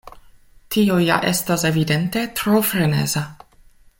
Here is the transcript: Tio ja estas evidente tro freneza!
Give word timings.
Tio 0.75 0.95
ja 1.07 1.19
estas 1.33 1.67
evidente 1.69 2.25
tro 2.41 2.65
freneza! 2.71 3.27